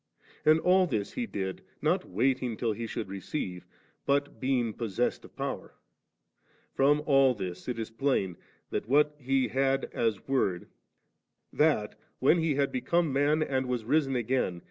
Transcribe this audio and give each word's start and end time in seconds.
And 0.47 0.59
all 0.59 0.87
this 0.87 1.11
He 1.13 1.27
did, 1.27 1.61
not 1.79 2.09
waiting 2.09 2.57
till 2.57 2.71
He 2.71 2.87
should 2.87 3.07
receive, 3.07 3.67
but 4.07 4.39
being' 4.39 4.73
possessed 4.73 5.23
of 5.25 5.35
power 5.35 5.75
\* 6.23 6.73
From 6.73 7.03
ail 7.07 7.35
this 7.35 7.67
it 7.67 7.77
is 7.77 7.91
plain 7.91 8.35
that 8.71 8.87
what 8.87 9.13
He 9.19 9.49
had 9.49 9.85
as 9.93 10.27
Word, 10.27 10.67
that 11.53 11.99
when 12.17 12.39
He 12.39 12.55
had 12.55 12.71
become 12.71 13.13
man 13.13 13.43
and 13.43 13.67
was 13.67 13.85
risen 13.85 14.15
again. 14.15 14.59